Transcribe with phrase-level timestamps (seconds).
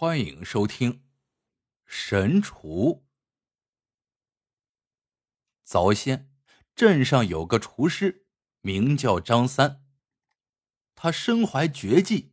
[0.00, 0.92] 欢迎收听
[1.84, 3.02] 《神厨》。
[5.64, 6.30] 早先，
[6.76, 8.24] 镇上有个厨师，
[8.60, 9.84] 名叫张三。
[10.94, 12.30] 他身怀绝技，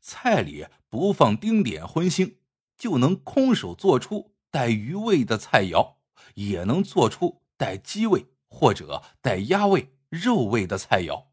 [0.00, 2.38] 菜里不放丁点荤腥，
[2.76, 5.98] 就能空手做出带鱼味的菜肴，
[6.34, 11.28] 也能做出带鸡味或者带鸭味、肉味的菜肴。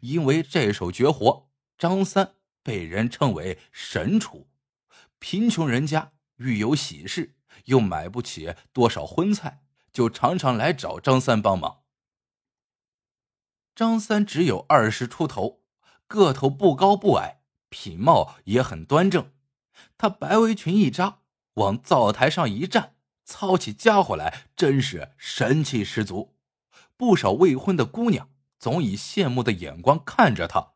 [0.00, 4.46] 因为这手绝活，张三被人称为“神厨”。
[5.22, 7.36] 贫穷人家遇有喜事，
[7.66, 9.62] 又买不起多少荤菜，
[9.92, 11.82] 就常常来找张三帮忙。
[13.72, 15.62] 张三只有二十出头，
[16.08, 19.32] 个头不高不矮，品貌也很端正。
[19.96, 21.20] 他白围裙一扎，
[21.54, 26.34] 往灶台上一站，操起家伙来真是神气十足。
[26.96, 28.28] 不少未婚的姑娘
[28.58, 30.72] 总以羡慕的眼光看着他。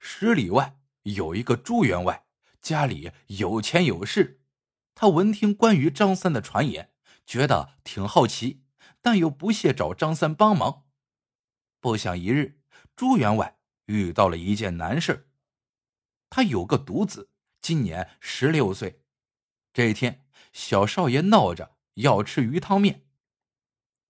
[0.00, 2.25] 十里外有一个朱员外。
[2.60, 4.40] 家里有钱有势，
[4.94, 6.92] 他闻听关于张三的传言，
[7.26, 8.64] 觉得挺好奇，
[9.00, 10.84] 但又不屑找张三帮忙。
[11.80, 12.60] 不想一日，
[12.96, 15.28] 朱员外遇到了一件难事
[16.28, 19.02] 他有个独子，今年十六岁。
[19.72, 23.06] 这一天，小少爷闹着要吃鱼汤面，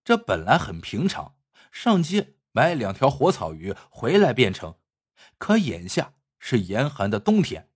[0.04, 1.36] 这本来很平常，
[1.70, 4.76] 上街买两条活草鱼回来便成。
[5.36, 7.70] 可眼下是严寒的冬天。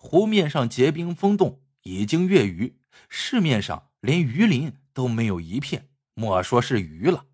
[0.00, 7.26] 湖面上结冰封冻，已经月余，市面上连鱼鳞都没有一片，莫说是鱼了。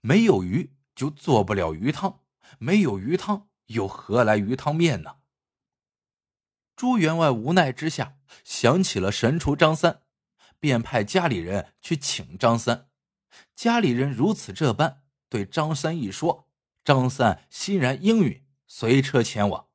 [0.00, 2.20] 没有鱼就做不了鱼汤，
[2.58, 5.16] 没有鱼汤又何来鱼汤面呢？
[6.76, 10.02] 朱员外无奈之下想起了神厨张三，
[10.60, 12.88] 便派家里人去请张三。
[13.56, 16.48] 家里人如此这般对张三一说，
[16.84, 19.67] 张三欣然应允，随车前往。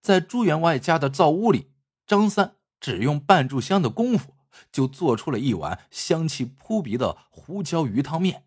[0.00, 1.70] 在朱员外家的灶屋里，
[2.06, 4.34] 张三只用半炷香的功夫，
[4.72, 8.46] 就做出了一碗香气扑鼻的胡椒鱼汤面，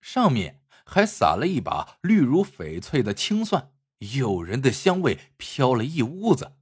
[0.00, 6.52] 上面还撒了一把绿如翡翠的青蒜，诱人的香味飘了一屋子。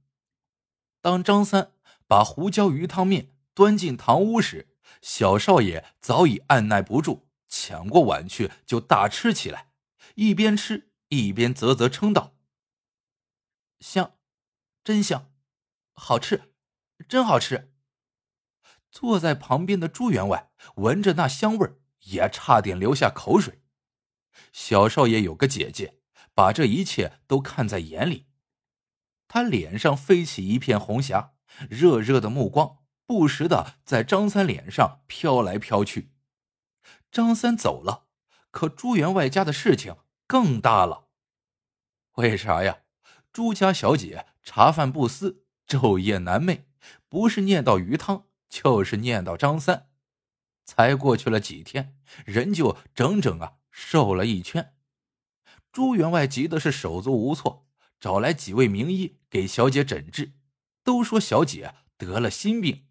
[1.01, 1.71] 当张三
[2.07, 4.67] 把胡椒鱼汤面端进堂屋时，
[5.01, 9.69] 小少爷早已按耐不住，抢过碗去就大吃起来，
[10.15, 12.33] 一边吃一边啧啧称道。
[13.79, 14.13] 香，
[14.87, 15.33] 真香，
[15.95, 16.53] 好吃，
[17.09, 17.73] 真好吃。
[18.89, 23.61] 坐在旁边的朱员外闻着那香味也差点流下口水。
[24.53, 25.99] 小少爷有个姐姐，
[26.33, 28.27] 把这一切都看在眼里，
[29.27, 31.33] 他脸上飞起一片红霞，
[31.69, 36.13] 热热的目光不时的在张三脸上飘来飘去。
[37.11, 38.07] 张三走了，
[38.51, 41.09] 可朱员外家的事情更大了。
[42.13, 42.83] 为啥呀？
[43.33, 46.61] 朱家小姐茶饭不思，昼夜难寐，
[47.09, 49.89] 不是念叨鱼汤，就是念叨张三。
[50.63, 54.73] 才过去了几天，人就整整啊瘦了一圈。
[55.73, 57.67] 朱员外急的是手足无措，
[57.99, 60.31] 找来几位名医给小姐诊治，
[60.81, 62.85] 都说小姐得了心病。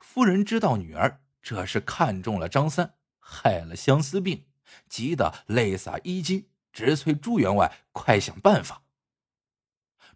[0.00, 4.44] 夫人知道女儿这是看中了张三，害了相思病，
[4.90, 8.82] 急得泪洒衣襟，直催朱员外快想办法。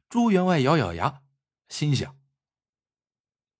[0.08, 1.22] 朱员外咬咬牙，
[1.68, 2.18] 心想：“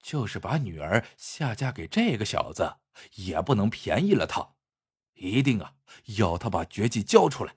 [0.01, 2.77] 就是把女儿下嫁给这个小子，
[3.17, 4.55] 也不能便宜了他。
[5.13, 5.75] 一定啊，
[6.17, 7.57] 要他把绝技交出来，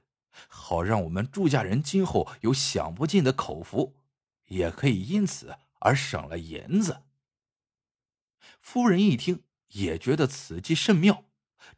[0.49, 3.95] 好让我们朱家人今后有享不尽的口福，
[4.47, 7.03] 也可以因此而省了银子。”
[8.59, 11.23] 夫人一听，也觉得此计甚妙，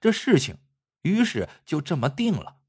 [0.02, 0.57] 这事情
[1.03, 2.62] 于是就这么定了。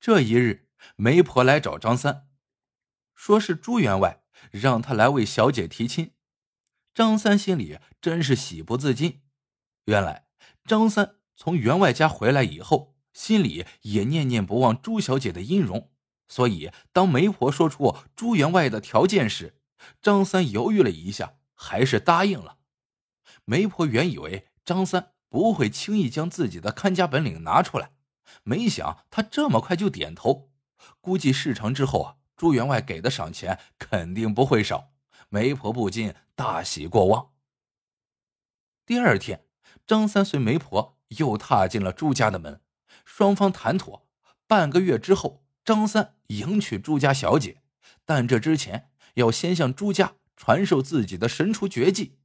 [0.00, 2.26] 这一日，媒婆来找张三。
[3.20, 6.12] 说是朱员外让他来为小姐提亲，
[6.94, 9.20] 张三心里真是喜不自禁。
[9.84, 10.24] 原来
[10.64, 15.90] 张三从员外家回来以后，心里也念念不忘朱小姐的音容，
[16.28, 19.60] 所以当媒婆说出朱员外的条件时，
[20.00, 22.56] 张三犹豫了一下，还是答应了。
[23.44, 27.92] 媒婆原以为张三不会轻易将自己的看家本领拿出来，
[28.44, 30.50] 没想他这么快就点头，
[31.02, 32.16] 估计事成之后啊。
[32.40, 34.94] 朱员外给的赏钱肯定不会少，
[35.28, 37.34] 媒婆不禁大喜过望。
[38.86, 39.44] 第二天，
[39.86, 42.62] 张三随媒婆又踏进了朱家的门，
[43.04, 44.08] 双方谈妥，
[44.46, 47.60] 半个月之后，张三迎娶朱家小姐，
[48.06, 52.16] 但这之前要先向朱家传授自己的神厨绝技，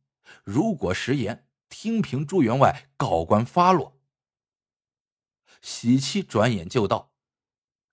[0.45, 3.99] 如果食言，听凭朱员外告官发落。
[5.61, 7.11] 喜期转眼就到，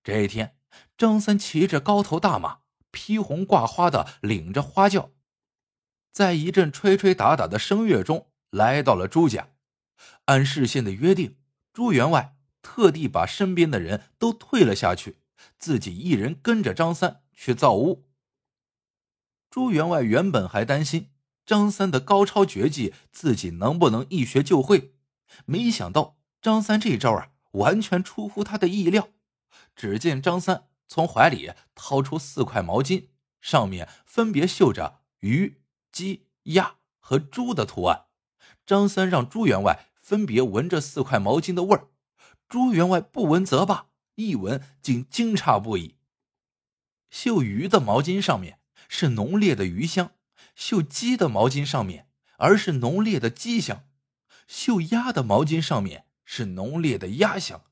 [0.05, 0.57] 这一天。
[1.03, 2.59] 张三骑着高头大马，
[2.93, 5.11] 披红挂花的领着花轿，
[6.13, 9.49] 在一阵吹吹打打的声乐中来到了朱家。
[10.27, 11.39] 按事先的约定，
[11.73, 15.17] 朱员外特地把身边的人都退了下去，
[15.59, 18.07] 自己一人跟着张三去造屋。
[19.51, 21.11] 朱员外原本还担心
[21.45, 24.95] 张三的高超绝技自己能不能一学就会，
[25.47, 29.09] 没想到张三这招啊，完全出乎他的意料。
[29.75, 33.07] 只见张三从怀里掏出四块毛巾，
[33.41, 38.09] 上面分别绣着鱼、鸡、鸭和猪的图案。
[38.67, 39.89] 张三让朱员外。
[40.03, 41.87] 分别闻着四块毛巾的味儿，
[42.49, 43.87] 朱员外不闻则罢，
[44.17, 45.95] 一闻竟惊诧不已。
[47.09, 48.59] 绣鱼的毛巾上面
[48.89, 50.11] 是浓烈的鱼香，
[50.57, 53.85] 绣鸡的毛巾上面而是浓烈的鸡香，
[54.49, 57.63] 绣鸭的毛巾上面是浓烈的鸭香，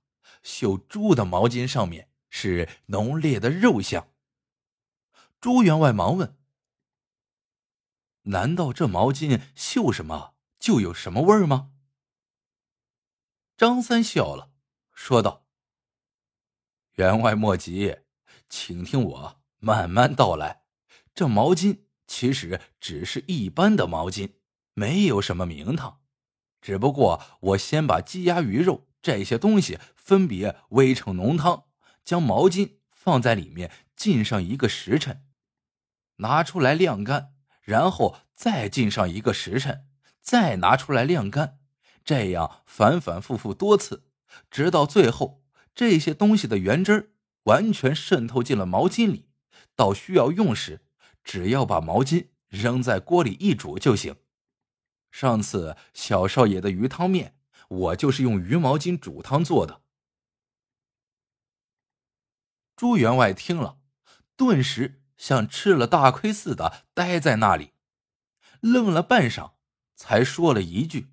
[0.45, 4.09] 绣猪的毛巾上面是浓烈的肉香。
[5.41, 6.39] 朱员外忙问
[8.25, 11.73] ：“难道这毛巾绣什么就有什么味儿吗？”
[13.57, 14.51] 张三笑了，
[14.93, 15.47] 说道
[16.97, 17.99] ：“员外莫急，
[18.49, 20.63] 请听我慢慢道来。
[21.15, 24.35] 这毛巾其实只是一般的毛巾，
[24.75, 26.01] 没有什么名堂。
[26.61, 31.70] 只不过我先把鸡鸭鱼肉这些东西分别煨成浓汤，
[32.11, 35.23] 将毛巾放在里面浸上一个时辰，
[36.17, 39.87] 拿出来晾干，然后再浸上一个时辰，
[40.21, 41.61] 再拿出来晾干。”
[42.05, 44.09] 这样反反复复多次，
[44.51, 47.15] 直到最后，这些东西的原汁
[47.45, 49.29] 完全渗透进了毛巾里。
[49.77, 50.81] 到需要用时，
[51.23, 54.17] 只要把毛巾扔在锅里一煮就行。
[55.13, 57.37] 上次小少爷的鱼汤面，
[57.69, 59.83] 我就是用鱼毛巾煮汤做的。
[62.81, 63.79] 朱员外听了，
[64.37, 67.75] 顿时像吃了大亏似的，呆在那里，
[68.61, 69.53] 愣了半晌，
[69.95, 71.13] 才说了一句。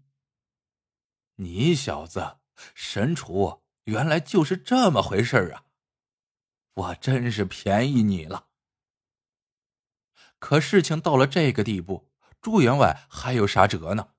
[1.36, 2.38] 你小子，
[2.74, 5.66] 神厨原来就是这么回事啊！
[6.74, 8.48] 我真是便宜你了。
[10.40, 12.10] 可事情到了这个地步，
[12.40, 14.14] 朱员外还有啥辙呢？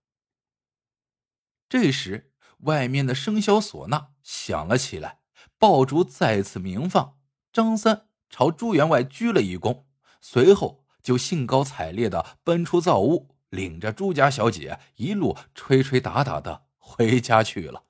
[1.67, 5.23] 这时，外面的生肖唢呐响了起来，
[5.57, 7.17] 爆竹再次鸣放。
[7.59, 9.83] 张三朝朱员外鞠了一躬，
[10.21, 16.69] 随后就兴高采烈的奔出灶屋，领着朱家小姐一路吹吹打打的。
[16.79, 17.83] 回家去了。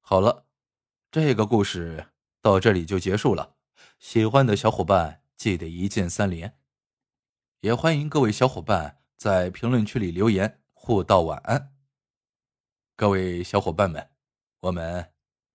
[0.00, 0.46] 好了，
[1.10, 3.56] 这个故事到这里就结束了。
[3.98, 6.58] 喜欢的小伙伴记得一键三连，
[7.60, 11.74] 也欢迎各位小伙伴在评论区里留言互道晚安。
[12.96, 14.10] 各位小伙伴们，
[14.60, 15.11] 我们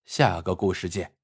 [0.07, 1.16] 下个故事见。